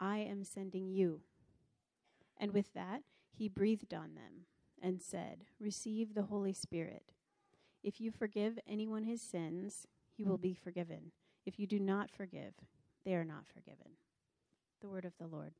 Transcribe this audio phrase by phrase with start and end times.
[0.00, 1.20] I am sending you.
[2.38, 4.46] And with that, he breathed on them
[4.82, 7.12] and said, Receive the Holy Spirit.
[7.82, 11.12] If you forgive anyone his sins, he will be forgiven.
[11.44, 12.54] If you do not forgive,
[13.04, 13.92] they are not forgiven.
[14.80, 15.52] The word of the Lord.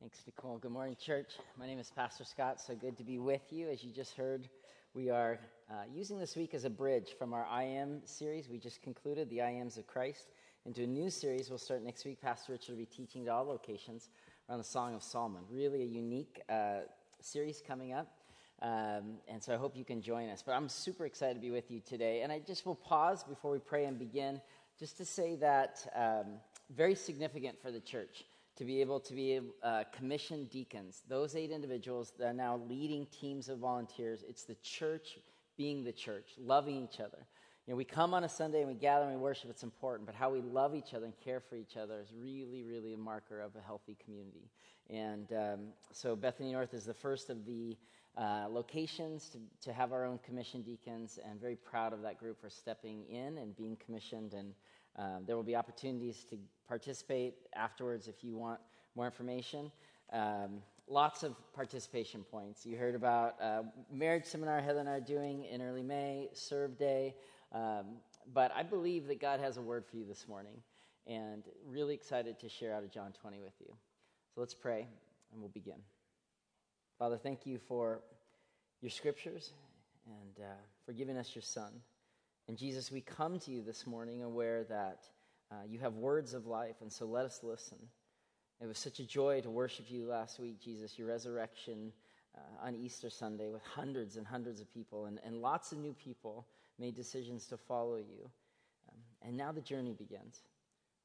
[0.00, 0.58] Thanks, Nicole.
[0.58, 1.32] Good morning, church.
[1.58, 2.60] My name is Pastor Scott.
[2.60, 3.68] So good to be with you.
[3.68, 4.48] As you just heard,
[4.94, 5.38] we are
[5.70, 8.48] uh, using this week as a bridge from our I Am series.
[8.48, 10.28] We just concluded the I Ams of Christ
[10.66, 12.20] into a new series we'll start next week.
[12.20, 14.08] Pastor Richard will be teaching at all locations
[14.48, 15.42] around the Song of Solomon.
[15.48, 16.80] Really a unique uh,
[17.20, 18.08] series coming up.
[18.62, 20.42] Um, and so I hope you can join us.
[20.44, 22.22] But I'm super excited to be with you today.
[22.22, 24.40] And I just will pause before we pray and begin
[24.78, 26.40] just to say that um,
[26.74, 28.24] very significant for the church
[28.56, 31.02] to be able to be uh, commissioned deacons.
[31.08, 34.24] Those eight individuals that are now leading teams of volunteers.
[34.28, 35.18] It's the church
[35.56, 37.24] being the church, loving each other.
[37.66, 40.06] You know, we come on a Sunday and we gather and we worship, it's important,
[40.06, 42.96] but how we love each other and care for each other is really, really a
[42.96, 44.48] marker of a healthy community.
[44.88, 47.76] And um, so Bethany North is the first of the
[48.16, 52.40] uh, locations to, to have our own commissioned deacons, and very proud of that group
[52.40, 54.32] for stepping in and being commissioned.
[54.32, 54.54] And
[54.96, 58.60] um, there will be opportunities to participate afterwards if you want
[58.94, 59.72] more information.
[60.12, 62.64] Um, lots of participation points.
[62.64, 66.78] You heard about uh, marriage seminar Heather and I are doing in early May, Serve
[66.78, 67.16] Day.
[67.52, 67.98] Um,
[68.32, 70.62] but I believe that God has a word for you this morning,
[71.06, 73.72] and really excited to share out of John 20 with you.
[74.34, 74.86] So let's pray,
[75.32, 75.80] and we'll begin.
[76.98, 78.00] Father, thank you for
[78.80, 79.52] your scriptures
[80.06, 80.54] and uh,
[80.84, 81.72] for giving us your Son.
[82.48, 85.04] And Jesus, we come to you this morning aware that
[85.50, 87.78] uh, you have words of life, and so let us listen.
[88.60, 91.92] It was such a joy to worship you last week, Jesus, your resurrection
[92.36, 95.92] uh, on Easter Sunday with hundreds and hundreds of people and, and lots of new
[95.92, 96.46] people
[96.78, 98.30] made decisions to follow you.
[98.88, 100.42] Um, and now the journey begins.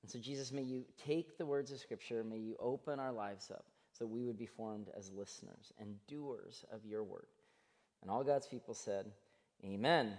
[0.01, 3.51] And so, Jesus, may you take the words of Scripture, may you open our lives
[3.51, 7.27] up so we would be formed as listeners and doers of your word.
[8.01, 9.05] And all God's people said,
[9.63, 10.13] Amen.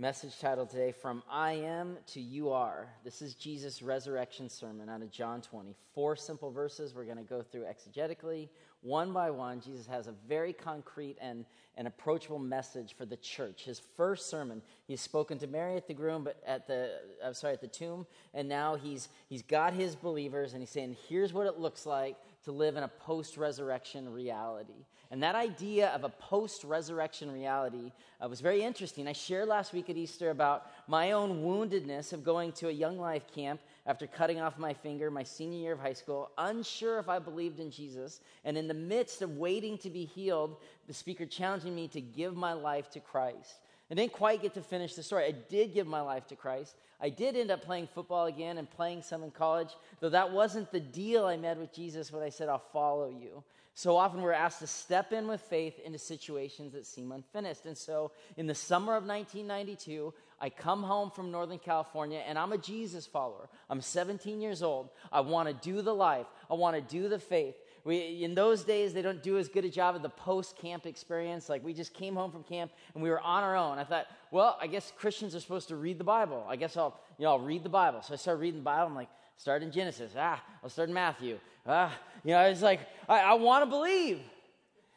[0.00, 2.86] Message title today From I Am to You Are.
[3.02, 5.74] This is Jesus' resurrection sermon out of John 20.
[5.92, 8.48] Four simple verses we're going to go through exegetically,
[8.82, 9.60] one by one.
[9.60, 11.44] Jesus has a very concrete and,
[11.76, 13.64] and approachable message for the church.
[13.64, 17.54] His first sermon, he's spoken to Mary at the groom, but at the I'm sorry,
[17.54, 21.48] at the tomb, and now he's he's got his believers and he's saying, here's what
[21.48, 22.14] it looks like
[22.48, 24.86] to live in a post resurrection reality.
[25.10, 27.92] And that idea of a post resurrection reality
[28.24, 29.06] uh, was very interesting.
[29.06, 32.98] I shared last week at Easter about my own woundedness of going to a young
[32.98, 37.10] life camp after cutting off my finger my senior year of high school, unsure if
[37.10, 38.20] I believed in Jesus.
[38.46, 42.34] And in the midst of waiting to be healed, the speaker challenging me to give
[42.34, 43.60] my life to Christ.
[43.90, 45.24] I didn't quite get to finish the story.
[45.24, 46.76] I did give my life to Christ.
[47.00, 50.70] I did end up playing football again and playing some in college, though that wasn't
[50.72, 53.42] the deal I made with Jesus when I said, I'll follow you.
[53.74, 57.64] So often we're asked to step in with faith into situations that seem unfinished.
[57.64, 62.52] And so in the summer of 1992, I come home from Northern California and I'm
[62.52, 63.48] a Jesus follower.
[63.70, 64.88] I'm 17 years old.
[65.12, 67.54] I want to do the life, I want to do the faith.
[67.88, 70.84] We, in those days, they don't do as good a job of the post camp
[70.84, 71.48] experience.
[71.48, 73.78] Like, we just came home from camp and we were on our own.
[73.78, 76.44] I thought, well, I guess Christians are supposed to read the Bible.
[76.46, 78.02] I guess I'll, you know, I'll read the Bible.
[78.02, 78.88] So I started reading the Bible.
[78.88, 80.12] I'm like, start in Genesis.
[80.18, 81.38] Ah, I'll start in Matthew.
[81.66, 81.90] Ah,
[82.24, 84.20] you know, it's like, I, I want to believe.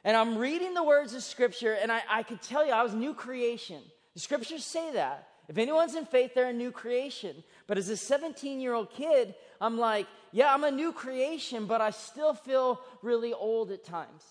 [0.04, 2.94] And I'm reading the words of Scripture, and I, I could tell you I was
[2.94, 3.82] new creation.
[4.16, 5.30] The Scriptures say that.
[5.52, 7.44] If anyone's in faith, they're a new creation.
[7.68, 11.82] But as a 17 year old kid, I'm like, yeah, I'm a new creation, but
[11.82, 14.24] I still feel really old at times.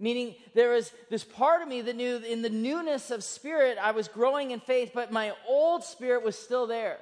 [0.00, 3.92] Meaning, there was this part of me that knew in the newness of spirit, I
[3.92, 6.98] was growing in faith, but my old spirit was still there.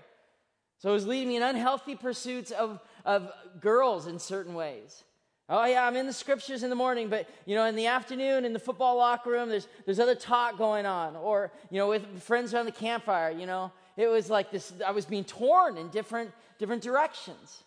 [0.81, 5.03] So it was leading me in unhealthy pursuits of, of girls in certain ways.
[5.49, 8.45] Oh, yeah, I'm in the scriptures in the morning, but, you know, in the afternoon,
[8.45, 11.15] in the football locker room, there's, there's other talk going on.
[11.15, 14.91] Or, you know, with friends around the campfire, you know, it was like this, I
[14.91, 17.63] was being torn in different, different directions.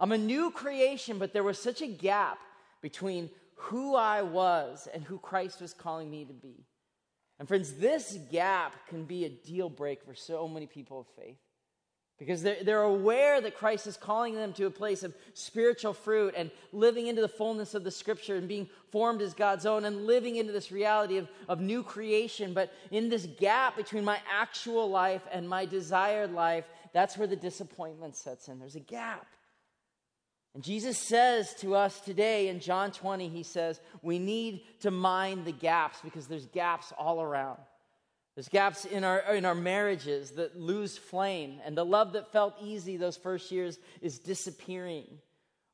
[0.00, 2.38] I'm a new creation, but there was such a gap
[2.80, 6.64] between who I was and who Christ was calling me to be.
[7.38, 11.36] And friends, this gap can be a deal breaker for so many people of faith.
[12.18, 16.34] Because they're, they're aware that Christ is calling them to a place of spiritual fruit
[16.36, 20.04] and living into the fullness of the scripture and being formed as God's own and
[20.04, 22.54] living into this reality of, of new creation.
[22.54, 27.36] But in this gap between my actual life and my desired life, that's where the
[27.36, 28.58] disappointment sets in.
[28.58, 29.26] There's a gap.
[30.54, 35.44] And Jesus says to us today in John 20, He says, we need to mind
[35.44, 37.58] the gaps because there's gaps all around.
[38.38, 42.54] There's gaps in our, in our marriages that lose flame, and the love that felt
[42.62, 45.06] easy those first years is disappearing.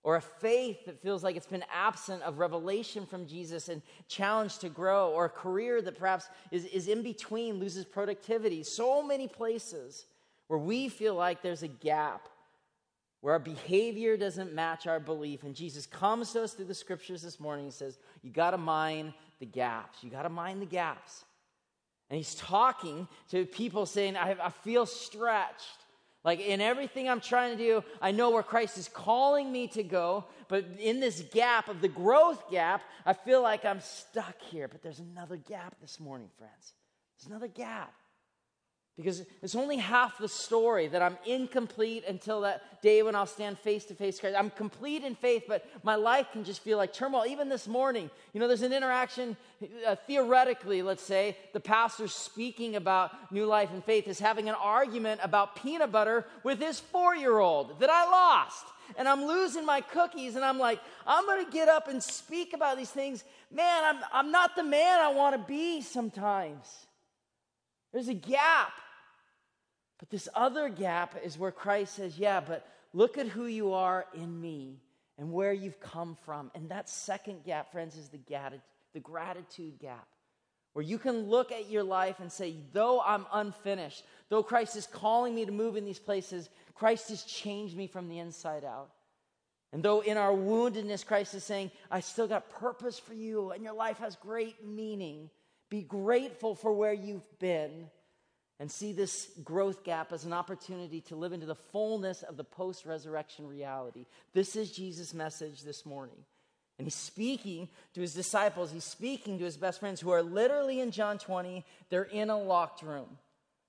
[0.02, 4.62] Or a faith that feels like it's been absent of revelation from Jesus and challenged
[4.62, 8.62] to grow, or a career that perhaps is, is in between, loses productivity.
[8.62, 10.06] So many places
[10.46, 12.30] where we feel like there's a gap,
[13.20, 15.42] where our behavior doesn't match our belief.
[15.42, 18.56] And Jesus comes to us through the scriptures this morning and says, You got to
[18.56, 20.02] mind the gaps.
[20.02, 21.26] You got to mind the gaps.
[22.14, 25.78] And he's talking to people saying, I, I feel stretched.
[26.22, 29.82] Like in everything I'm trying to do, I know where Christ is calling me to
[29.82, 34.68] go, but in this gap of the growth gap, I feel like I'm stuck here.
[34.68, 36.74] But there's another gap this morning, friends.
[37.18, 37.92] There's another gap.
[38.96, 43.58] Because it's only half the story that I'm incomplete until that day when I'll stand
[43.58, 44.36] face to face Christ.
[44.38, 47.26] I'm complete in faith, but my life can just feel like turmoil.
[47.26, 49.36] Even this morning, you know, there's an interaction,
[49.84, 54.54] uh, theoretically, let's say, the pastor speaking about new life and faith is having an
[54.54, 58.64] argument about peanut butter with his four year old that I lost.
[58.96, 62.52] And I'm losing my cookies, and I'm like, I'm going to get up and speak
[62.52, 63.24] about these things.
[63.50, 66.86] Man, I'm, I'm not the man I want to be sometimes.
[67.92, 68.72] There's a gap.
[70.04, 74.04] But this other gap is where Christ says, Yeah, but look at who you are
[74.12, 74.82] in me
[75.16, 76.50] and where you've come from.
[76.54, 78.20] And that second gap, friends, is the,
[78.92, 80.06] the gratitude gap.
[80.74, 84.86] Where you can look at your life and say, though I'm unfinished, though Christ is
[84.86, 88.90] calling me to move in these places, Christ has changed me from the inside out.
[89.72, 93.64] And though in our woundedness, Christ is saying, I still got purpose for you and
[93.64, 95.30] your life has great meaning.
[95.70, 97.88] Be grateful for where you've been
[98.60, 102.44] and see this growth gap as an opportunity to live into the fullness of the
[102.44, 104.06] post resurrection reality.
[104.32, 106.16] This is Jesus' message this morning.
[106.78, 110.80] And he's speaking to his disciples, he's speaking to his best friends who are literally
[110.80, 113.18] in John 20, they're in a locked room.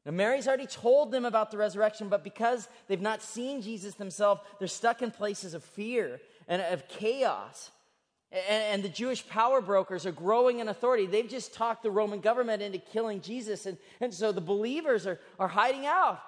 [0.06, 4.42] Now, Mary's already told them about the resurrection, but because they've not seen Jesus themselves,
[4.60, 7.72] they're stuck in places of fear and of chaos.
[8.50, 11.06] And, the Jewish power brokers are growing in authority.
[11.06, 13.66] They've just talked the Roman government into killing Jesus.
[13.66, 16.20] And, and so the believers are, are hiding out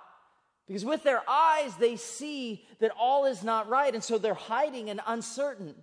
[0.68, 3.94] because with their eyes they see that all is not right.
[3.94, 5.76] And so they're hiding and uncertain.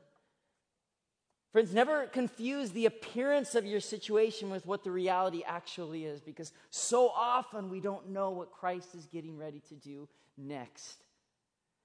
[1.53, 6.53] Friends, never confuse the appearance of your situation with what the reality actually is because
[6.71, 11.05] so often we don't know what Christ is getting ready to do next.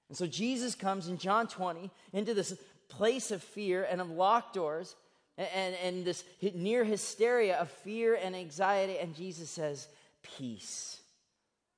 [0.08, 2.58] And so Jesus comes in John 20 into this
[2.90, 4.96] place of fear and of locked doors
[5.38, 6.22] and, and, this
[6.54, 8.98] near hysteria of fear and anxiety.
[8.98, 9.88] And Jesus says,
[10.22, 11.00] Peace.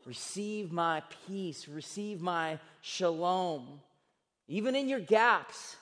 [0.05, 1.69] Receive my peace.
[1.69, 3.81] Receive my shalom.
[4.49, 5.77] Even in your gaps,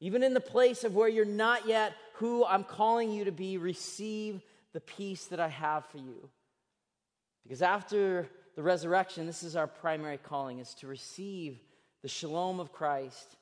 [0.00, 3.58] even in the place of where you're not yet who I'm calling you to be,
[3.58, 4.40] receive
[4.72, 6.28] the peace that I have for you.
[7.42, 11.60] Because after the resurrection, this is our primary calling, is to receive
[12.02, 13.36] the shalom of Christ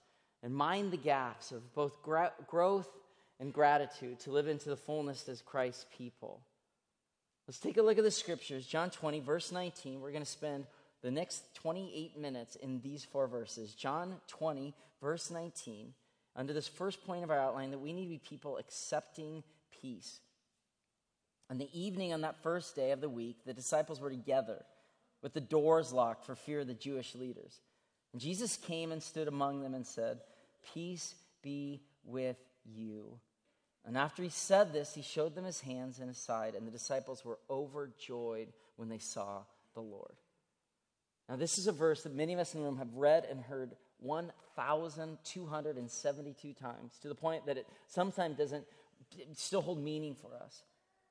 [0.46, 2.88] and mind the gaps of both gra- growth
[3.40, 6.40] and gratitude to live into the fullness as Christ's people.
[7.49, 8.64] Let's take a look at the scriptures.
[8.64, 10.00] John 20, verse 19.
[10.00, 10.66] We're going to spend
[11.02, 13.75] the next 28 minutes in these four verses.
[13.75, 15.92] John 20, verse 19.
[16.37, 19.42] Under this first point of our outline, that we need to be people accepting
[19.82, 20.21] peace.
[21.50, 24.64] On the evening on that first day of the week, the disciples were together
[25.25, 27.59] with the doors locked for fear of the Jewish leaders.
[28.12, 30.21] And Jesus came and stood among them and said,
[30.75, 33.18] Peace be with you.
[33.85, 36.73] And after he said this, he showed them his hands and his side, and the
[36.73, 39.42] disciples were overjoyed when they saw
[39.75, 40.14] the Lord.
[41.28, 43.40] Now, this is a verse that many of us in the room have read and
[43.40, 48.64] heard 1,272 times to the point that it sometimes doesn't
[49.35, 50.62] still hold meaning for us.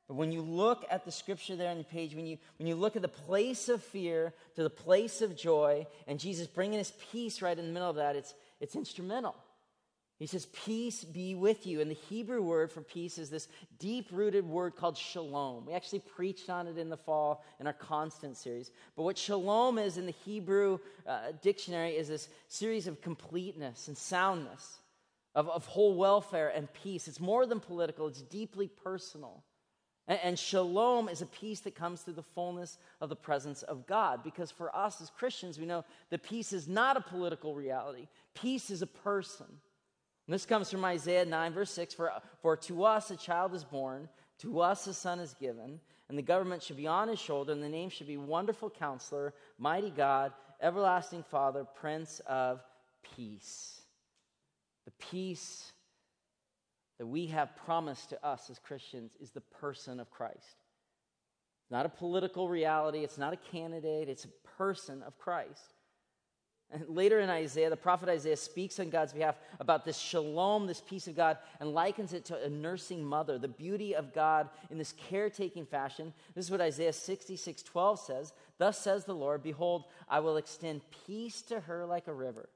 [0.08, 2.76] But when you look at the scripture there on the page, when you, when you
[2.76, 6.94] look at the place of fear to the place of joy, and Jesus bringing his
[7.12, 9.36] peace right in the middle of that, it's, it's instrumental.
[10.18, 11.82] He says, Peace be with you.
[11.82, 15.66] And the Hebrew word for peace is this deep rooted word called shalom.
[15.66, 18.72] We actually preached on it in the fall in our constant series.
[18.96, 23.98] But what shalom is in the Hebrew uh, dictionary is this series of completeness and
[23.98, 24.80] soundness,
[25.36, 27.10] of, of whole welfare and peace.
[27.10, 29.44] It's more than political, it's deeply personal.
[30.08, 33.86] And, and shalom is a peace that comes through the fullness of the presence of
[33.86, 34.24] God.
[34.24, 38.70] Because for us as Christians, we know that peace is not a political reality, peace
[38.70, 39.48] is a person.
[40.28, 43.64] And this comes from Isaiah 9, verse 6 For, for to us a child is
[43.64, 45.80] born, to us a son is given,
[46.10, 49.34] and the government should be on his shoulder, and the name should be Wonderful Counselor,
[49.58, 52.64] Mighty God, Everlasting Father, Prince of
[53.16, 53.82] Peace.
[54.86, 55.72] The peace
[56.98, 60.64] that we have promised to us as Christians is the person of Christ.
[61.70, 65.75] Not a political reality, it's not a candidate, it's a person of Christ.
[66.72, 70.82] And later in Isaiah, the prophet Isaiah speaks on God's behalf about this shalom, this
[70.82, 74.78] peace of God, and likens it to a nursing mother, the beauty of God in
[74.78, 76.12] this caretaking fashion.
[76.34, 78.34] This is what Isaiah 66 12 says.
[78.58, 82.50] Thus says the Lord, Behold, I will extend peace to her like a river,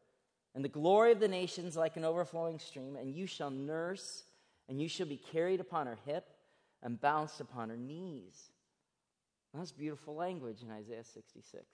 [0.55, 4.23] and the glory of the nations like an overflowing stream, and you shall nurse
[4.69, 6.29] and you shall be carried upon her hip
[6.83, 8.51] and bounced upon her knees.
[9.53, 11.65] That's beautiful language in Isaiah 66.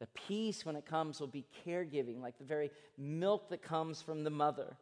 [0.00, 4.24] The peace when it comes will be caregiving, like the very milk that comes from
[4.24, 4.76] the mother.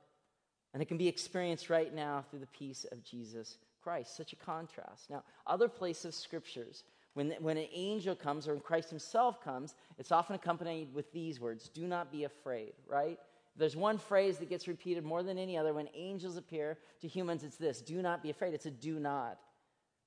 [0.74, 4.16] And it can be experienced right now through the peace of Jesus Christ.
[4.16, 5.08] Such a contrast.
[5.08, 9.74] Now, other places of scriptures, when, when an angel comes or when Christ himself comes,
[9.98, 13.18] it's often accompanied with these words do not be afraid, right?
[13.58, 17.42] there's one phrase that gets repeated more than any other when angels appear to humans,
[17.42, 18.54] it's this do not be afraid.
[18.54, 19.38] It's a do not.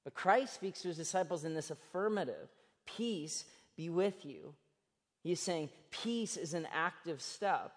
[0.03, 2.49] But Christ speaks to his disciples in this affirmative
[2.85, 4.53] peace be with you.
[5.23, 7.71] He's saying peace is an active step.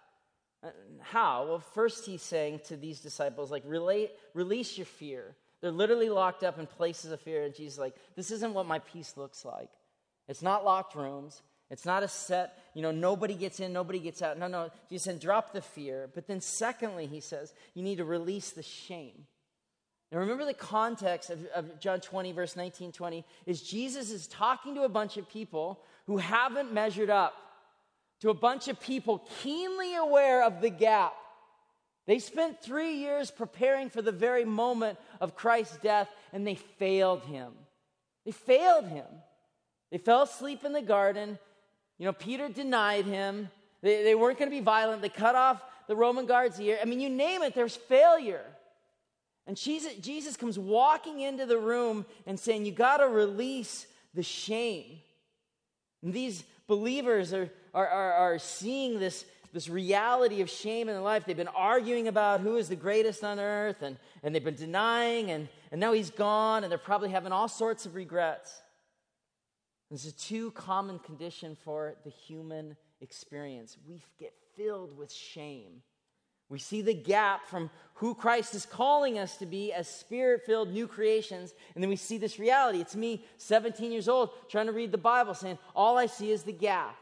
[0.63, 0.69] Uh,
[1.01, 1.47] how?
[1.47, 5.35] Well, first he's saying to these disciples, like, relate, release your fear.
[5.61, 8.79] They're literally locked up in places of fear, and Jesus like, this isn't what my
[8.81, 9.71] peace looks like.
[10.29, 11.43] It's not locked rooms.
[11.71, 14.39] It's not a set, you know, nobody gets in, nobody gets out.
[14.39, 14.71] No, no.
[14.91, 16.11] Jesus said, drop the fear.
[16.15, 19.27] But then, secondly, he says, you need to release the shame.
[20.11, 24.75] Now, remember the context of, of John 20, verse 19, 20, is Jesus is talking
[24.75, 27.35] to a bunch of people who haven't measured up,
[28.21, 31.13] to a bunch of people keenly aware of the gap.
[32.07, 37.23] They spent three years preparing for the very moment of Christ's death, and they failed
[37.23, 37.53] him.
[38.25, 39.07] They failed him.
[39.91, 41.39] They fell asleep in the garden.
[41.99, 43.51] You know, Peter denied him.
[43.83, 45.03] They, they weren't going to be violent.
[45.03, 46.79] They cut off the Roman guard's ear.
[46.81, 48.45] I mean, you name it, there's failure.
[49.47, 54.23] And Jesus, Jesus comes walking into the room and saying, You got to release the
[54.23, 55.01] shame.
[56.03, 61.03] And these believers are, are, are, are, seeing this, this reality of shame in their
[61.03, 61.25] life.
[61.25, 65.31] They've been arguing about who is the greatest on earth, and, and they've been denying,
[65.31, 68.63] and, and now he's gone, and they're probably having all sorts of regrets.
[69.91, 73.77] This is a too common condition for the human experience.
[73.87, 75.83] We get filled with shame.
[76.53, 80.71] We see the gap from who Christ is calling us to be as spirit filled
[80.71, 82.79] new creations, and then we see this reality.
[82.79, 86.43] It's me, 17 years old, trying to read the Bible, saying, All I see is
[86.43, 86.95] the gap.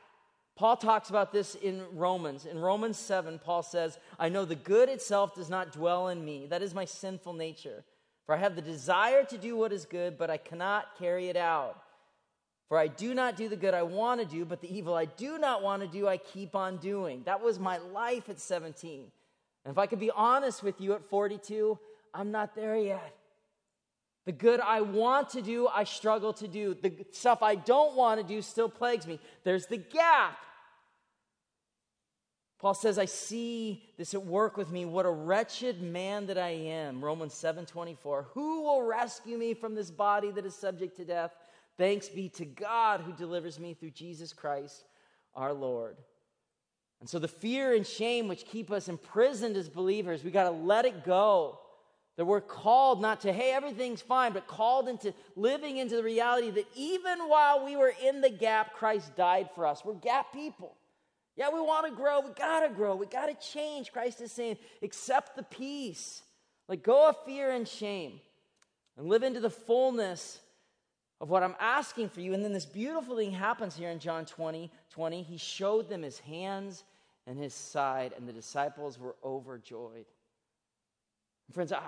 [0.55, 2.47] Paul talks about this in Romans.
[2.47, 6.47] In Romans 7, Paul says, I know the good itself does not dwell in me.
[6.47, 7.83] That is my sinful nature.
[8.27, 11.37] For I have the desire to do what is good, but I cannot carry it
[11.37, 11.83] out.
[12.69, 15.07] For I do not do the good I want to do, but the evil I
[15.07, 17.23] do not want to do, I keep on doing.
[17.25, 19.11] That was my life at 17.
[19.65, 21.79] And if I could be honest with you at 42,
[22.15, 23.15] I'm not there yet.
[24.27, 26.75] The good I want to do, I struggle to do.
[26.75, 29.19] The stuff I don't want to do still plagues me.
[29.45, 30.39] There's the gap.
[32.59, 34.85] Paul says, I see this at work with me.
[34.85, 37.03] What a wretched man that I am.
[37.03, 38.29] Romans 7 24.
[38.35, 41.35] Who will rescue me from this body that is subject to death?
[41.79, 44.85] Thanks be to God who delivers me through Jesus Christ
[45.35, 45.97] our Lord.
[47.01, 50.51] And so the fear and shame which keep us imprisoned as believers, we got to
[50.51, 51.59] let it go.
[52.17, 56.51] That we're called not to, hey, everything's fine, but called into living into the reality
[56.51, 59.83] that even while we were in the gap, Christ died for us.
[59.85, 60.77] We're gap people.
[61.37, 62.21] Yeah, we want to grow.
[62.21, 62.95] We got to grow.
[62.95, 63.93] We got to change.
[63.93, 66.23] Christ is saying, accept the peace.
[66.69, 68.21] Let go of fear and shame
[68.99, 70.41] and live into the fullness
[71.21, 72.33] of what I'm asking for you.
[72.35, 75.23] And then this beautiful thing happens here in John 20 20.
[75.23, 76.85] He showed them his hands
[77.27, 80.07] and his side, and the disciples were overjoyed.
[81.47, 81.81] And friends, I,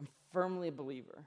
[0.00, 1.24] I'm firmly a believer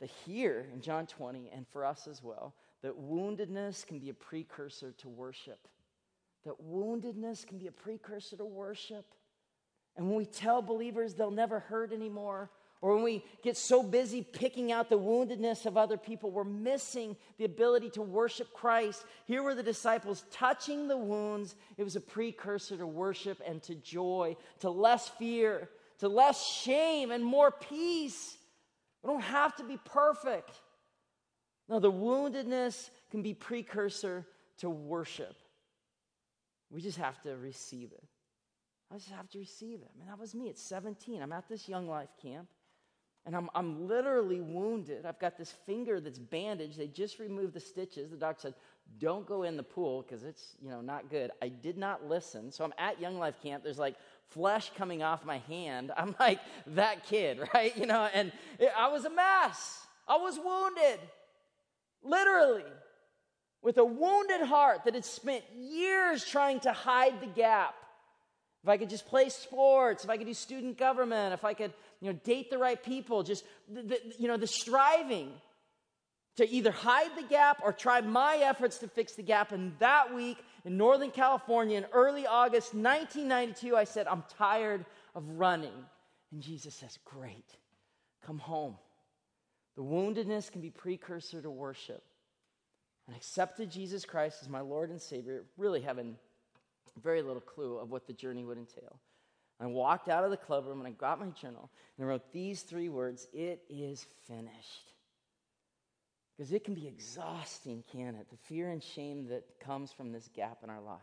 [0.00, 4.14] that here in John 20, and for us as well, that woundedness can be a
[4.14, 5.68] precursor to worship.
[6.44, 9.04] That woundedness can be a precursor to worship.
[9.96, 12.50] And when we tell believers they'll never hurt anymore,
[12.80, 17.16] or when we get so busy picking out the woundedness of other people, we're missing
[17.36, 19.04] the ability to worship Christ.
[19.24, 21.56] Here were the disciples touching the wounds.
[21.76, 25.68] It was a precursor to worship and to joy, to less fear,
[25.98, 28.36] to less shame, and more peace.
[29.02, 30.52] We don't have to be perfect.
[31.68, 34.24] No, the woundedness can be precursor
[34.58, 35.34] to worship.
[36.70, 38.04] We just have to receive it.
[38.92, 39.90] I just have to receive it.
[39.94, 41.20] I mean, that was me at 17.
[41.20, 42.48] I'm at this young life camp,
[43.28, 45.04] and I'm, I'm literally wounded.
[45.04, 46.78] I've got this finger that's bandaged.
[46.78, 48.08] They just removed the stitches.
[48.08, 48.54] The doctor said,
[48.98, 51.30] don't go in the pool because it's, you know, not good.
[51.42, 52.50] I did not listen.
[52.50, 53.62] So I'm at Young Life Camp.
[53.62, 53.96] There's like
[54.30, 55.92] flesh coming off my hand.
[55.94, 57.76] I'm like that kid, right?
[57.76, 59.86] You know, and it, I was a mess.
[60.08, 60.98] I was wounded,
[62.02, 62.64] literally,
[63.60, 67.74] with a wounded heart that had spent years trying to hide the gap.
[68.62, 71.72] If I could just play sports, if I could do student government, if I could,
[72.00, 75.32] you know, date the right people, just, the, the, you know, the striving
[76.36, 79.52] to either hide the gap or try my efforts to fix the gap.
[79.52, 84.84] And that week in Northern California in early August 1992, I said, I'm tired
[85.14, 85.72] of running.
[86.32, 87.56] And Jesus says, Great,
[88.24, 88.76] come home.
[89.76, 92.02] The woundedness can be precursor to worship.
[93.06, 96.16] And accepted Jesus Christ as my Lord and Savior, really having
[97.02, 98.98] very little clue of what the journey would entail.
[99.60, 102.32] I walked out of the club room and I got my journal and I wrote
[102.32, 104.92] these three words It is finished.
[106.36, 108.30] Because it can be exhausting, can it?
[108.30, 111.00] The fear and shame that comes from this gap in our life.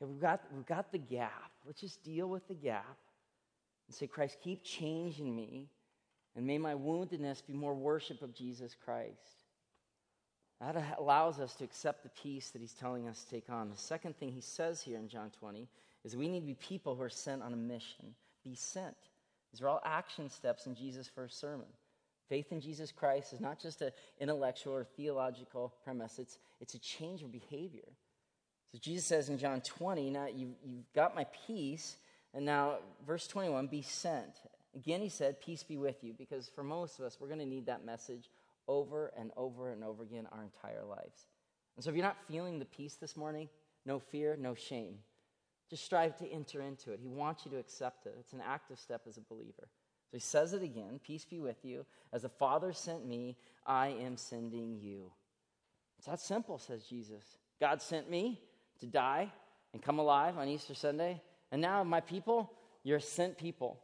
[0.00, 1.50] We've, got, we've got the gap.
[1.66, 2.96] Let's just deal with the gap
[3.88, 5.66] and say, Christ, keep changing me,
[6.36, 9.37] and may my woundedness be more worship of Jesus Christ.
[10.60, 13.70] That allows us to accept the peace that he's telling us to take on.
[13.70, 15.68] The second thing he says here in John 20
[16.04, 18.14] is we need to be people who are sent on a mission.
[18.42, 18.96] Be sent.
[19.52, 21.66] These are all action steps in Jesus' first sermon.
[22.28, 26.78] Faith in Jesus Christ is not just an intellectual or theological premise, it's, it's a
[26.78, 27.88] change of behavior.
[28.72, 31.96] So Jesus says in John 20, now you, you've got my peace,
[32.34, 34.42] and now verse 21, be sent.
[34.76, 37.46] Again, he said, Peace be with you, because for most of us, we're going to
[37.46, 38.28] need that message
[38.68, 41.26] over and over and over again our entire lives.
[41.76, 43.48] And so if you're not feeling the peace this morning,
[43.84, 44.98] no fear, no shame.
[45.70, 47.00] Just strive to enter into it.
[47.02, 48.14] He wants you to accept it.
[48.18, 49.68] It's an active step as a believer.
[50.10, 51.84] So he says it again Peace be with you.
[52.12, 55.12] As the Father sent me, I am sending you.
[55.98, 57.24] It's that simple, says Jesus.
[57.60, 58.40] God sent me
[58.80, 59.32] to die
[59.72, 61.20] and come alive on Easter Sunday.
[61.50, 62.52] And now, my people,
[62.84, 63.80] you're sent people.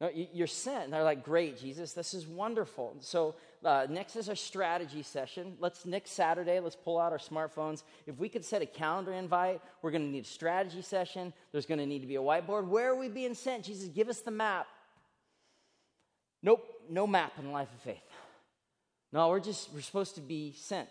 [0.00, 0.84] No, you're sent.
[0.84, 2.96] And they're like, great, Jesus, this is wonderful.
[3.00, 5.56] So, uh, next is our strategy session.
[5.58, 7.82] Let's, next Saturday, let's pull out our smartphones.
[8.06, 11.32] If we could set a calendar invite, we're going to need a strategy session.
[11.50, 12.66] There's going to need to be a whiteboard.
[12.66, 13.64] Where are we being sent?
[13.64, 14.66] Jesus, give us the map.
[16.42, 17.96] Nope, no map in the life of faith.
[19.12, 20.90] No, we're just, we're supposed to be sent.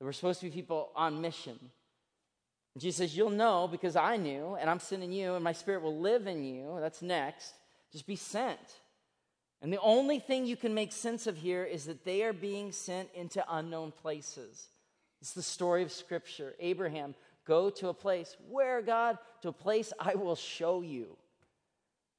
[0.00, 1.58] We're supposed to be people on mission.
[2.74, 5.82] And Jesus says, You'll know because I knew, and I'm sending you, and my spirit
[5.82, 6.76] will live in you.
[6.80, 7.54] That's next.
[7.96, 8.58] Just be sent.
[9.62, 12.70] And the only thing you can make sense of here is that they are being
[12.70, 14.68] sent into unknown places.
[15.22, 16.54] It's the story of Scripture.
[16.60, 17.14] Abraham,
[17.46, 18.36] go to a place.
[18.50, 19.16] Where, God?
[19.40, 21.16] To a place I will show you.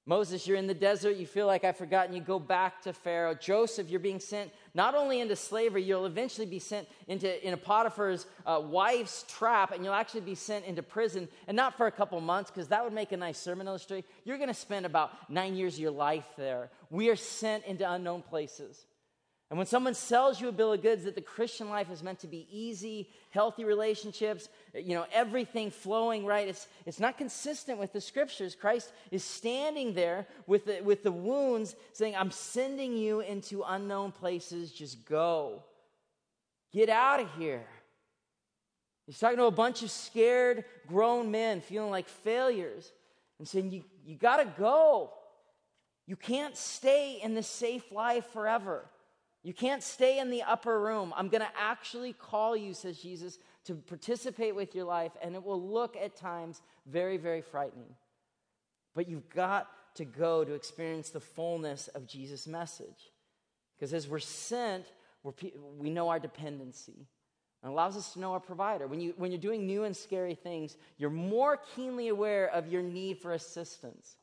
[0.07, 3.35] Moses, you're in the desert, you feel like I've forgotten, you go back to Pharaoh.
[3.35, 7.57] Joseph, you're being sent not only into slavery, you'll eventually be sent into in a
[7.57, 11.91] Potiphar's uh, wife's trap, and you'll actually be sent into prison, and not for a
[11.91, 14.05] couple months, because that would make a nice sermon illustration.
[14.23, 16.69] You're going to spend about nine years of your life there.
[16.89, 18.85] We are sent into unknown places.
[19.49, 22.19] And when someone sells you a bill of goods that the Christian life is meant
[22.19, 27.93] to be easy, healthy relationships, you know, everything flowing right, it's, it's not consistent with
[27.93, 28.55] the scriptures.
[28.55, 34.11] Christ is standing there with the, with the wounds saying, I'm sending you into unknown
[34.11, 35.63] places, just go.
[36.73, 37.65] Get out of here.
[39.05, 42.91] He's talking to a bunch of scared grown men feeling like failures
[43.39, 45.11] and saying, You, you got to go.
[46.05, 48.85] You can't stay in this safe life forever.
[49.43, 51.13] You can't stay in the upper room.
[51.15, 55.43] I'm going to actually call you, says Jesus, to participate with your life, and it
[55.43, 57.95] will look at times very, very frightening.
[58.93, 63.11] But you've got to go to experience the fullness of Jesus' message.
[63.75, 64.85] Because as we're sent,
[65.23, 65.33] we're,
[65.77, 67.07] we know our dependency.
[67.63, 68.87] It allows us to know our provider.
[68.87, 72.81] When, you, when you're doing new and scary things, you're more keenly aware of your
[72.81, 74.15] need for assistance.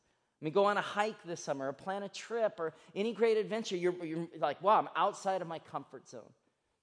[0.45, 3.39] I mean, go on a hike this summer or plan a trip or any great
[3.39, 3.79] adventure.
[3.79, 6.29] You're, you're like, wow, I'm outside of my comfort zone.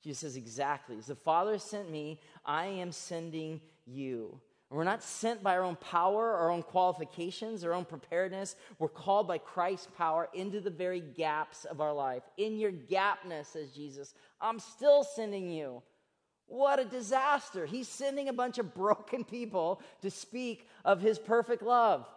[0.03, 0.97] Jesus says, exactly.
[0.97, 4.39] As the Father sent me, I am sending you.
[4.71, 8.55] And we're not sent by our own power, our own qualifications, our own preparedness.
[8.79, 12.23] We're called by Christ's power into the very gaps of our life.
[12.37, 15.83] In your gapness, says Jesus, I'm still sending you.
[16.47, 17.67] What a disaster.
[17.67, 22.07] He's sending a bunch of broken people to speak of his perfect love.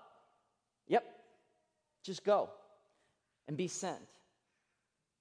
[0.88, 1.04] Yep,
[2.04, 2.50] just go
[3.48, 3.98] and be sent.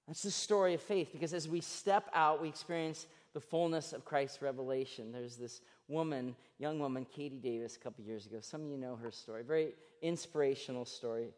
[0.06, 4.04] That's the story of faith because as we step out, we experience the fullness of
[4.04, 5.10] Christ's revelation.
[5.10, 8.38] There's this woman, young woman, Katie Davis, a couple years ago.
[8.40, 9.42] Some of you know her story.
[9.42, 11.28] Very inspirational story.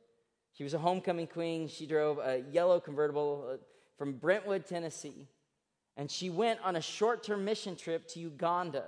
[0.53, 1.69] She was a homecoming queen.
[1.69, 3.57] She drove a yellow convertible uh,
[3.97, 5.29] from Brentwood, Tennessee.
[5.97, 8.85] And she went on a short term mission trip to Uganda.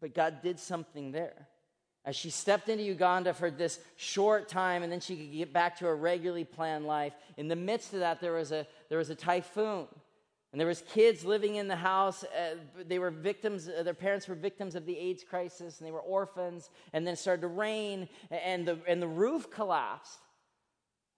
[0.00, 1.48] But God did something there.
[2.08, 5.76] As she stepped into Uganda for this short time, and then she could get back
[5.76, 9.10] to her regularly planned life, in the midst of that, there was a, there was
[9.10, 9.86] a typhoon.
[10.50, 12.24] And there was kids living in the house.
[12.24, 12.54] Uh,
[12.86, 13.68] they were victims.
[13.68, 16.70] Uh, their parents were victims of the AIDS crisis, and they were orphans.
[16.94, 20.18] And then it started to rain, and the and the roof collapsed.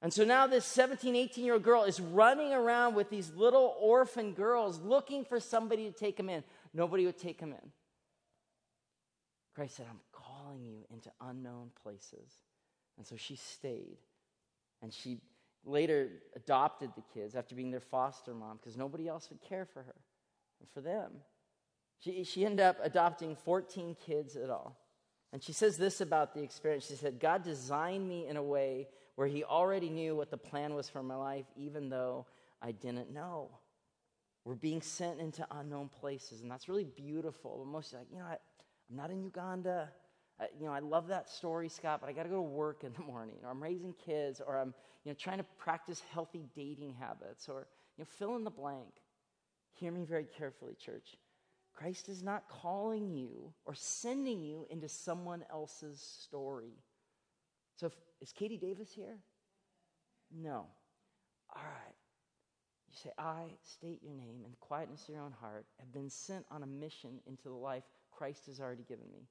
[0.02, 3.76] And so now this 17, 18 year old girl is running around with these little
[3.78, 6.42] orphan girls, looking for somebody to take them in.
[6.74, 7.70] Nobody would take them in.
[9.54, 10.00] Christ said, "I'm
[10.50, 12.32] calling you into unknown places,"
[12.96, 13.98] and so she stayed,
[14.82, 15.20] and she
[15.64, 19.82] later adopted the kids after being their foster mom because nobody else would care for
[19.82, 19.96] her
[20.58, 21.10] and for them.
[21.98, 24.78] She, she ended up adopting 14 kids at all.
[25.32, 26.86] And she says this about the experience.
[26.86, 30.74] She said, God designed me in a way where He already knew what the plan
[30.74, 32.26] was for my life, even though
[32.60, 33.50] I didn't know.
[34.44, 37.58] We're being sent into unknown places, and that's really beautiful.
[37.58, 38.38] But most like, you know, I,
[38.90, 39.90] I'm not in Uganda.
[40.40, 42.82] I, you know, I love that story, Scott, but I got to go to work
[42.84, 44.74] in the morning, or I'm raising kids, or I'm
[45.04, 48.88] you know, trying to practice healthy dating habits, or you know, fill in the blank.
[49.74, 51.16] Hear me very carefully, church.
[51.74, 56.74] Christ is not calling you or sending you into someone else's story.
[57.76, 59.16] So, if, is Katie Davis here?
[60.30, 60.66] No.
[61.54, 61.94] All right.
[62.88, 66.10] You say, I, state your name, in the quietness of your own heart, have been
[66.10, 69.22] sent on a mission into the life Christ has already given me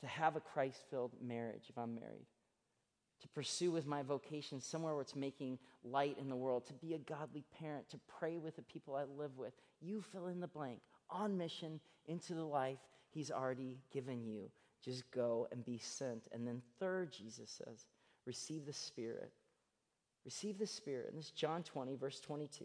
[0.00, 2.26] to have a Christ filled marriage if I'm married,
[3.20, 6.94] to pursue with my vocation somewhere where it's making light in the world, to be
[6.94, 9.52] a godly parent, to pray with the people I live with.
[9.80, 10.80] You fill in the blank,
[11.10, 12.78] on mission into the life
[13.10, 14.50] He's already given you.
[14.84, 16.28] Just go and be sent.
[16.32, 17.86] And then, third, Jesus says,
[18.26, 19.32] receive the Spirit.
[20.24, 21.08] Receive the Spirit.
[21.08, 22.64] And this is John 20, verse 22.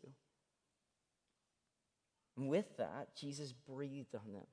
[2.37, 4.47] And with that, Jesus breathed on them.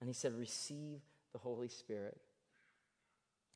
[0.00, 1.00] And he said, Receive
[1.32, 2.18] the Holy Spirit.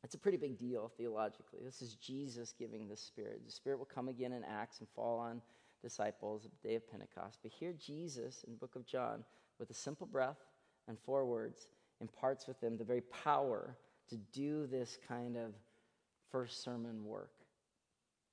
[0.03, 1.61] It's a pretty big deal theologically.
[1.65, 3.43] This is Jesus giving the Spirit.
[3.45, 5.43] The Spirit will come again in Acts and fall on
[5.83, 7.39] disciples at the day of Pentecost.
[7.43, 9.25] But here, Jesus in the book of John,
[9.59, 10.39] with a simple breath
[10.89, 11.69] and four words,
[12.01, 13.77] imparts with them the very power
[14.11, 15.53] to do this kind of
[16.31, 17.33] first sermon work.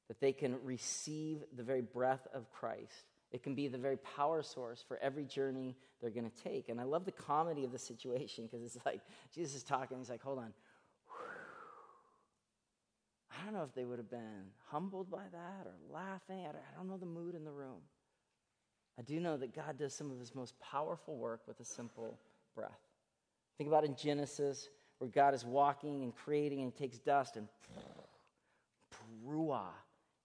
[0.10, 4.44] That they can receive the very breath of Christ it can be the very power
[4.44, 6.70] source for every journey they're going to take.
[6.70, 9.02] And I love the comedy of the situation because it's like
[9.34, 9.98] Jesus is talking.
[9.98, 10.54] He's like, hold on.
[13.32, 16.46] I don't know if they would have been humbled by that or laughing.
[16.46, 17.82] I don't know the mood in the room.
[19.00, 22.20] I do know that God does some of his most powerful work with a simple
[22.56, 22.80] breath.
[23.58, 24.70] Think about in Genesis
[25.00, 27.48] where God is walking and creating and takes dust and.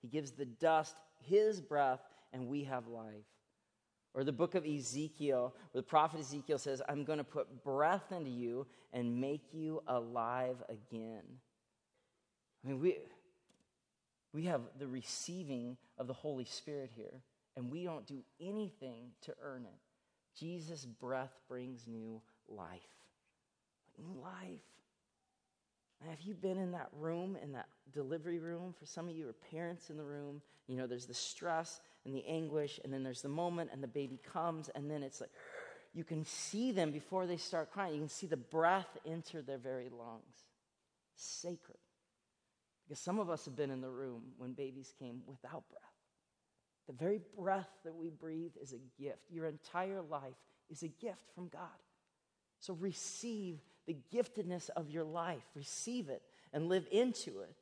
[0.01, 2.01] He gives the dust his breath
[2.33, 3.25] and we have life.
[4.15, 8.11] Or the book of Ezekiel, where the prophet Ezekiel says, I'm going to put breath
[8.11, 11.23] into you and make you alive again.
[12.65, 12.99] I mean, we,
[14.33, 17.23] we have the receiving of the Holy Spirit here,
[17.57, 19.79] and we don't do anything to earn it.
[20.39, 22.81] Jesus' breath brings new life.
[23.99, 24.61] New life.
[26.09, 28.73] Have you been in that room, in that delivery room?
[28.79, 30.41] For some of you, are parents in the room.
[30.69, 33.89] You know, there's the stress and the anguish, and then there's the moment, and the
[33.89, 35.31] baby comes, and then it's like
[35.95, 37.95] you can see them before they start crying.
[37.95, 40.47] You can see the breath enter their very lungs.
[41.15, 41.79] Sacred.
[42.87, 45.83] Because some of us have been in the room when babies came without breath.
[46.87, 49.31] The very breath that we breathe is a gift.
[49.31, 50.37] Your entire life
[50.71, 51.69] is a gift from God.
[52.61, 55.43] So receive the giftedness of your life.
[55.55, 57.55] Receive it and live into it.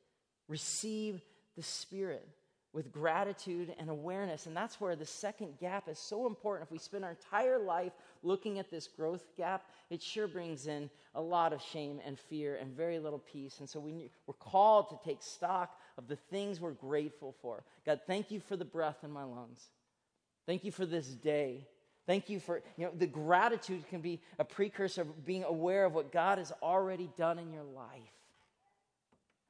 [0.46, 1.20] Receive
[1.56, 2.28] the Spirit
[2.76, 4.44] with gratitude and awareness.
[4.44, 6.68] And that's where the second gap is so important.
[6.68, 10.90] If we spend our entire life looking at this growth gap, it sure brings in
[11.14, 13.60] a lot of shame and fear and very little peace.
[13.60, 17.64] And so we, we're called to take stock of the things we're grateful for.
[17.86, 19.70] God, thank you for the breath in my lungs.
[20.44, 21.66] Thank you for this day.
[22.06, 25.94] Thank you for, you know, the gratitude can be a precursor of being aware of
[25.94, 28.02] what God has already done in your life.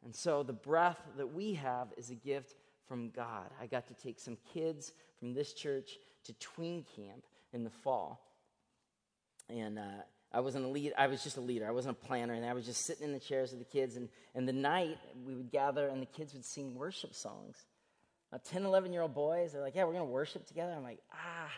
[0.05, 2.55] And so the breath that we have is a gift
[2.88, 3.51] from God.
[3.61, 8.20] I got to take some kids from this church to tween camp in the fall.
[9.49, 11.66] And uh, I wasn't a lead, I was just a leader.
[11.66, 12.35] I wasn't a planner.
[12.35, 13.96] And I was just sitting in the chairs with the kids.
[13.96, 17.64] And, and the night we would gather and the kids would sing worship songs.
[18.33, 20.72] uh, 10, 11 year old boys, they're like, yeah, we're going to worship together.
[20.72, 21.51] I'm like, ah,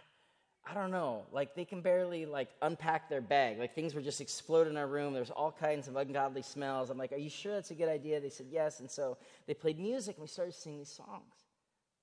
[0.71, 1.25] I don't know.
[1.33, 3.59] Like they can barely like unpack their bag.
[3.59, 5.15] Like things were just exploding in our room.
[5.15, 6.91] There's all kinds of ungodly smells.
[6.91, 8.21] I'm like, are you sure that's a good idea?
[8.21, 8.81] They said yes.
[8.81, 11.35] And so they played music and we started singing these songs.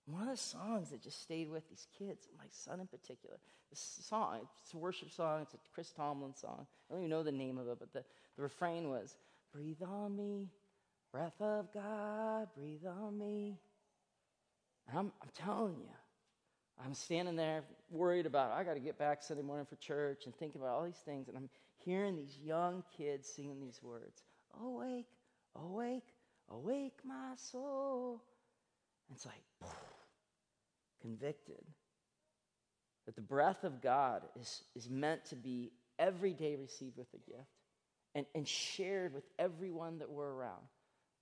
[0.07, 3.37] One of the songs that just stayed with these kids, my son in particular,
[3.69, 6.65] this song, it's a worship song, it's a Chris Tomlin song.
[6.89, 8.03] I don't even know the name of it, but the,
[8.35, 9.15] the refrain was,
[9.51, 10.49] Breathe on me,
[11.11, 13.57] breath of God, breathe on me.
[14.87, 15.89] And I'm, I'm telling you,
[16.83, 20.35] I'm standing there worried about, I got to get back Sunday morning for church and
[20.35, 21.27] thinking about all these things.
[21.27, 24.23] And I'm hearing these young kids singing these words
[24.61, 25.07] Awake,
[25.55, 26.13] awake,
[26.49, 28.21] awake, my soul.
[29.07, 29.71] And it's like,
[31.01, 31.63] convicted
[33.05, 37.29] that the breath of God is, is meant to be every day received with a
[37.29, 37.47] gift
[38.15, 40.63] and, and shared with everyone that we're around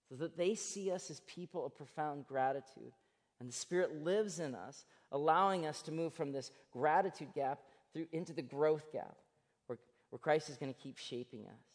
[0.10, 2.94] so that they see us as people of profound gratitude
[3.44, 7.60] and the Spirit lives in us, allowing us to move from this gratitude gap
[7.92, 9.18] through into the growth gap,
[9.68, 9.78] where,
[10.10, 11.66] where Christ is going to keep shaping us.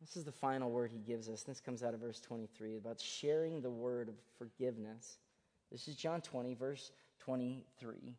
[0.00, 1.42] This is the final word he gives us.
[1.42, 5.18] This comes out of verse 23 about sharing the word of forgiveness.
[5.72, 8.14] This is John 20, verse 23,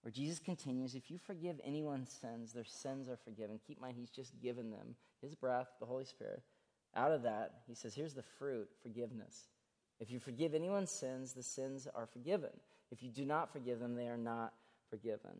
[0.00, 3.60] where Jesus continues If you forgive anyone's sins, their sins are forgiven.
[3.66, 6.42] Keep in mind, he's just given them his breath, the Holy Spirit.
[6.96, 9.48] Out of that, he says, Here's the fruit forgiveness.
[10.02, 12.50] If you forgive anyone's sins, the sins are forgiven.
[12.90, 14.52] If you do not forgive them, they are not
[14.90, 15.30] forgiven.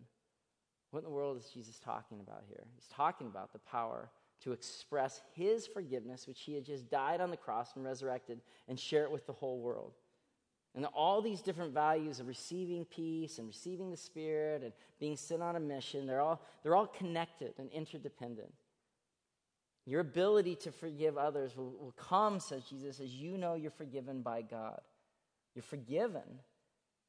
[0.93, 2.63] What in the world is Jesus talking about here?
[2.77, 4.09] He's talking about the power
[4.45, 8.79] to express his forgiveness, which he had just died on the cross and resurrected, and
[8.79, 9.95] share it with the whole world.
[10.77, 15.43] And all these different values of receiving peace and receiving the Spirit and being sent
[15.43, 18.53] on a mission, they're all, they're all connected and interdependent.
[19.87, 24.23] Your ability to forgive others will, will come, says Jesus, as you know you're forgiven
[24.23, 24.81] by God.
[25.55, 26.41] You're forgiven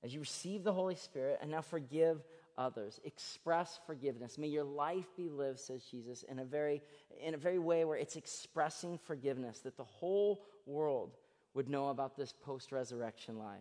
[0.04, 2.22] as you receive the Holy Spirit, and now forgive
[2.58, 3.00] others.
[3.06, 4.38] Express forgiveness.
[4.38, 6.82] May your life be lived, says Jesus, in a very,
[7.22, 11.16] in a very way where it's expressing forgiveness, that the whole world
[11.54, 13.60] would know about this post resurrection life.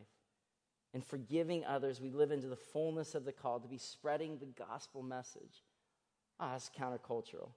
[0.95, 4.65] And forgiving others, we live into the fullness of the call to be spreading the
[4.65, 5.63] gospel message.
[6.41, 7.51] Ah, it's countercultural.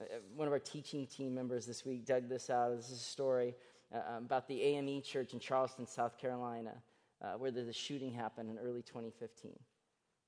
[0.00, 0.04] Uh,
[0.36, 2.76] one of our teaching team members this week dug this out.
[2.76, 3.54] This is a story
[3.92, 6.74] uh, um, about the AME church in Charleston, South Carolina,
[7.20, 9.58] uh, where the, the, shooting happened in early 2015,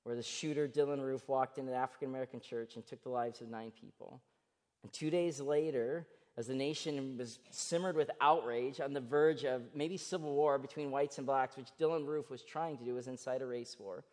[0.03, 3.39] where the shooter, Dylann Roof, walked into the African American church and took the lives
[3.39, 4.21] of nine people.
[4.83, 6.05] And two days later,
[6.37, 10.91] as the nation was simmered with outrage on the verge of maybe civil war between
[10.91, 14.03] whites and blacks, which Dylann Roof was trying to do, was incite a race war.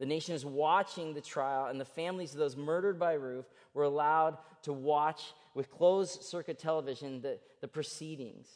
[0.00, 3.84] The nation is watching the trial, and the families of those murdered by Roof were
[3.84, 8.48] allowed to watch with closed circuit television the, the proceedings.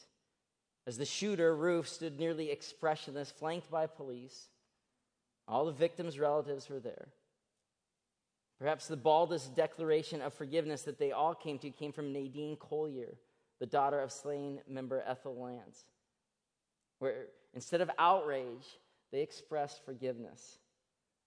[0.87, 4.47] As the shooter, Roof, stood nearly expressionless, flanked by police.
[5.47, 7.09] All the victims' relatives were there.
[8.57, 13.17] Perhaps the baldest declaration of forgiveness that they all came to came from Nadine Collier,
[13.59, 15.85] the daughter of slain member Ethel Lance,
[16.97, 18.79] where instead of outrage,
[19.11, 20.57] they expressed forgiveness.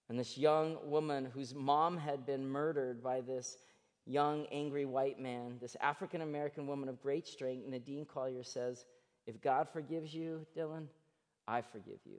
[0.09, 3.57] And this young woman whose mom had been murdered by this
[4.05, 8.85] young, angry white man, this African American woman of great strength, Nadine Collier says,
[9.27, 10.87] If God forgives you, Dylann,
[11.47, 12.17] I forgive you.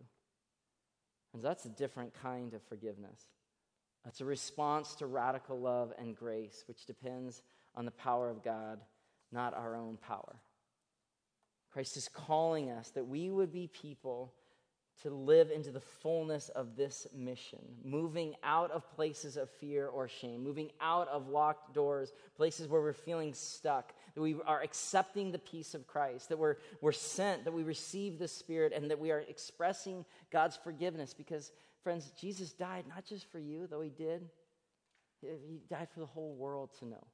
[1.35, 3.21] And that's a different kind of forgiveness.
[4.07, 7.43] It's a response to radical love and grace, which depends
[7.75, 8.81] on the power of God,
[9.31, 10.37] not our own power.
[11.73, 14.35] Christ is calling us that we would be people
[15.03, 20.09] to live into the fullness of this mission, moving out of places of fear or
[20.09, 25.33] shame, moving out of locked doors, places where we're feeling stuck, that we are accepting
[25.33, 28.99] the peace of Christ, that we're, we're sent, that we receive the Spirit, and that
[28.99, 31.15] we are expressing God's forgiveness.
[31.15, 31.51] Because,
[31.83, 34.29] friends, Jesus died not just for you, though He did,
[35.23, 37.07] He died for the whole world to know.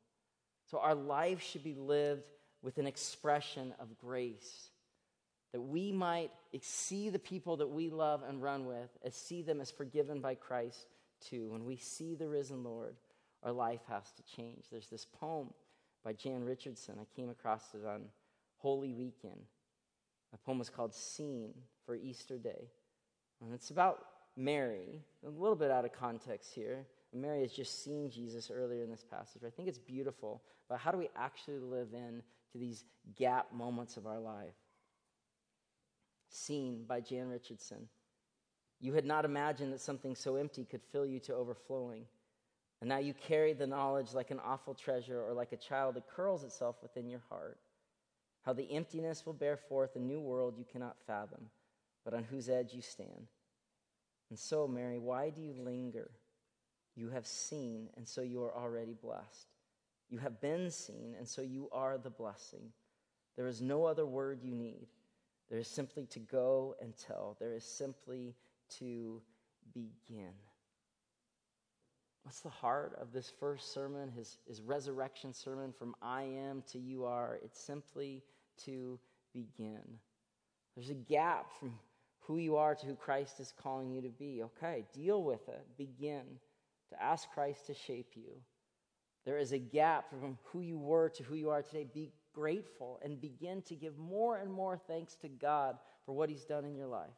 [0.68, 2.24] So our life should be lived
[2.62, 4.70] with an expression of grace
[5.56, 9.58] that we might see the people that we love and run with as see them
[9.62, 10.84] as forgiven by Christ
[11.30, 11.48] too.
[11.50, 12.94] When we see the risen Lord,
[13.42, 14.64] our life has to change.
[14.70, 15.48] There's this poem
[16.04, 16.96] by Jan Richardson.
[17.00, 18.02] I came across it on
[18.58, 19.40] Holy Weekend.
[20.30, 21.54] The poem is called Seen
[21.86, 22.68] for Easter Day.
[23.40, 24.04] And it's about
[24.36, 26.84] Mary, a little bit out of context here.
[27.14, 29.40] Mary has just seen Jesus earlier in this passage.
[29.42, 32.84] I think it's beautiful, but how do we actually live in to these
[33.16, 34.52] gap moments of our life?
[36.28, 37.88] Seen by Jan Richardson.
[38.80, 42.04] You had not imagined that something so empty could fill you to overflowing.
[42.80, 46.08] And now you carry the knowledge like an awful treasure or like a child that
[46.08, 47.58] curls itself within your heart.
[48.42, 51.48] How the emptiness will bear forth a new world you cannot fathom.
[52.06, 53.26] but on whose edge you stand.
[54.30, 56.08] And so, Mary, why do you linger?
[56.94, 59.48] You have seen, and so you are already blessed.
[60.08, 62.70] You have been seen, and so you are the blessing.
[63.36, 64.86] There is no other word you need.
[65.48, 67.36] There is simply to go and tell.
[67.38, 68.34] There is simply
[68.78, 69.22] to
[69.72, 70.32] begin.
[72.24, 76.78] What's the heart of this first sermon, his, his resurrection sermon from I am to
[76.78, 77.38] you are?
[77.44, 78.24] It's simply
[78.64, 78.98] to
[79.32, 79.82] begin.
[80.74, 81.78] There's a gap from
[82.20, 84.42] who you are to who Christ is calling you to be.
[84.42, 85.64] Okay, deal with it.
[85.78, 86.24] Begin
[86.90, 88.32] to ask Christ to shape you.
[89.24, 91.86] There is a gap from who you were to who you are today.
[91.92, 96.44] Be grateful and begin to give more and more thanks to God for what He's
[96.44, 97.08] done in your life.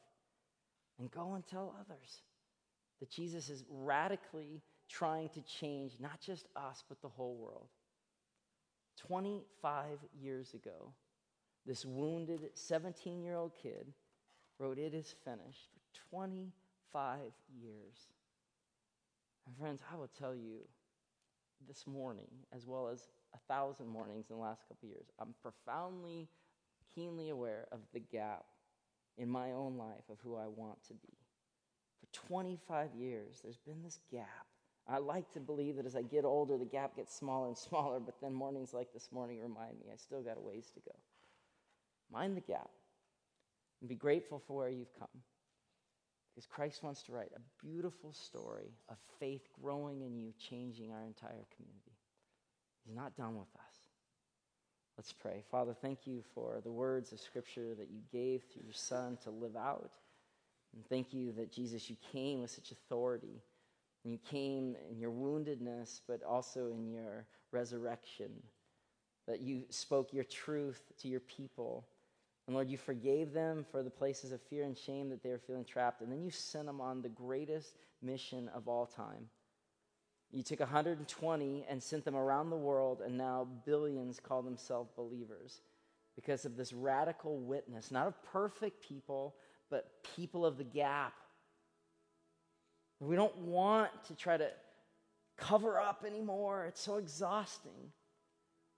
[0.99, 2.23] And go and tell others
[3.01, 7.69] that Jesus is radically trying to change not just us, but the whole world.
[9.07, 10.93] 25 years ago,
[11.67, 13.93] this wounded 17 year old kid
[14.59, 17.19] wrote, It is finished for 25
[17.61, 18.07] years.
[19.47, 20.61] And friends, I will tell you
[21.67, 26.29] this morning, as well as a thousand mornings in the last couple years, I'm profoundly,
[26.95, 28.45] keenly aware of the gap
[29.17, 31.17] in my own life of who I want to be.
[32.01, 34.47] For 25 years, there's been this gap.
[34.87, 38.01] I like to believe that as I get older, the gap gets smaller and smaller,
[38.01, 40.97] but then mornings like this morning remind me I still got a ways to go.
[42.11, 42.71] Mind the gap
[43.81, 45.09] and be grateful for where you've come.
[46.35, 51.05] Because Christ wants to write a beautiful story of faith growing in you, changing our
[51.05, 51.88] entire community.
[52.89, 53.75] He's not done with us.
[54.97, 55.45] Let's pray.
[55.51, 59.31] Father, thank you for the words of Scripture that you gave through your Son to
[59.31, 59.93] live out.
[60.75, 63.43] And thank you that, Jesus, you came with such authority.
[64.05, 68.31] And you came in your woundedness, but also in your resurrection.
[69.27, 71.85] That you spoke your truth to your people
[72.49, 75.39] and Lord, you forgave them for the places of fear and shame that they were
[75.39, 76.01] feeling trapped.
[76.01, 79.29] And then you sent them on the greatest mission of all time.
[80.33, 85.63] You took 120 and sent them around the world, and now billions call themselves believers
[86.17, 89.37] because of this radical witness, not of perfect people,
[89.71, 91.15] but people of the gap.
[93.01, 94.51] We don't want to try to
[95.37, 97.93] cover up anymore, it's so exhausting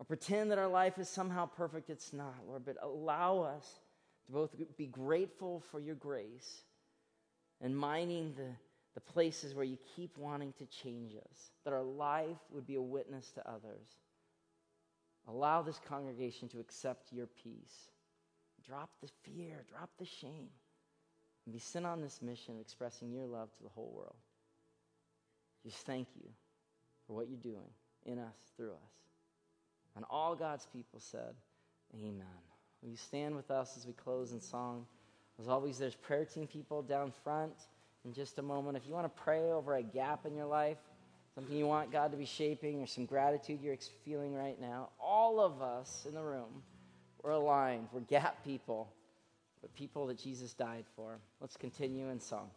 [0.00, 1.90] or pretend that our life is somehow perfect.
[1.90, 3.80] It's not, Lord, but allow us
[4.26, 6.62] to both be grateful for your grace
[7.60, 8.48] and mining the,
[9.00, 12.82] the places where you keep wanting to change us, that our life would be a
[12.82, 13.86] witness to others.
[15.28, 17.90] Allow this congregation to accept your peace.
[18.66, 20.48] Drop the fear, drop the shame,
[21.46, 24.16] and be sent on this mission of expressing your love to the whole world.
[25.64, 26.28] Just thank you
[27.06, 27.70] for what you're doing
[28.04, 28.92] in us, through us.
[29.96, 31.34] And all God's people said,
[31.94, 32.26] Amen.
[32.82, 34.86] Will you stand with us as we close in song?
[35.38, 37.54] As always, there's prayer team people down front
[38.04, 38.76] in just a moment.
[38.76, 40.78] If you want to pray over a gap in your life,
[41.34, 45.40] something you want God to be shaping, or some gratitude you're feeling right now, all
[45.40, 46.62] of us in the room,
[47.22, 47.88] we're aligned.
[47.92, 48.92] We're gap people,
[49.60, 51.18] but people that Jesus died for.
[51.40, 52.50] Let's continue in song.